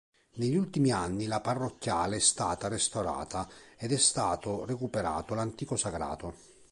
Negli 0.37 0.55
ultimi 0.55 0.89
anni 0.89 1.27
la 1.27 1.41
parrocchiale 1.41 2.15
è 2.15 2.19
stata 2.19 2.67
restaurata 2.67 3.47
ed 3.77 3.91
è 3.91 3.97
stato 3.97 4.65
recuperato 4.65 5.35
l'antico 5.35 5.75
sagrato. 5.75 6.33